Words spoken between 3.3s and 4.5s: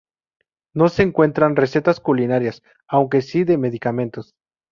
de medicamentos.